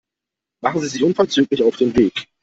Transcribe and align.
Machen 0.63 0.81
Sie 0.81 0.87
sich 0.87 1.03
unverzüglich 1.03 1.61
auf 1.61 1.77
den 1.77 1.95
Weg. 1.95 2.27